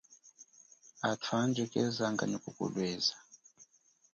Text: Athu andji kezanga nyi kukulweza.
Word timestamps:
Athu 1.09 1.29
andji 1.39 1.63
kezanga 1.73 2.23
nyi 2.27 2.37
kukulweza. 2.43 3.15